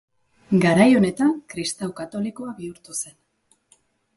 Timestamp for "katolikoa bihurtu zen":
2.01-3.17